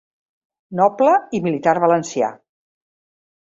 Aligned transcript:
Noble 0.79 1.13
i 1.39 1.41
militar 1.49 1.75
valencià. 1.85 2.31